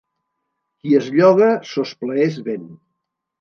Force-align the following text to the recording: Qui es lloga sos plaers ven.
Qui 0.79 0.95
es 0.99 1.09
lloga 1.17 1.51
sos 1.73 1.93
plaers 2.01 2.41
ven. 2.49 2.65